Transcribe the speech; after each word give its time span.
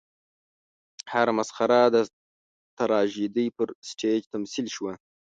هره 1.13 1.31
مسخره 1.39 1.79
د 1.95 1.97
تراژیدۍ 2.77 3.47
پر 3.57 3.67
سټېج 3.89 4.21
تمثیل 4.33 4.67
شوه. 4.75 4.93